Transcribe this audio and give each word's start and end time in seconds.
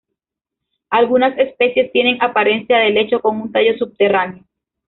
Algunas 0.89 1.37
especies 1.37 1.91
tienen 1.91 2.23
apariencia 2.23 2.79
de 2.79 2.87
helecho 2.87 3.19
con 3.21 3.39
un 3.39 3.51
tallo 3.51 3.77
subterráneo. 3.77 4.43